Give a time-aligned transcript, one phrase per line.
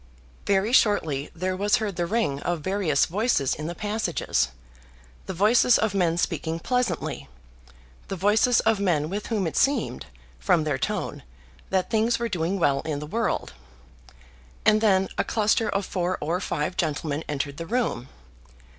[0.47, 4.47] Very shortly there was heard the ring of various voices in the passages,
[5.27, 7.29] the voices of men speaking pleasantly,
[8.07, 10.07] the voices of men with whom it seemed,
[10.39, 11.21] from their tone,
[11.69, 13.53] that things were doing well in the world.
[14.65, 18.09] And then a cluster of four or five gentlemen entered the room.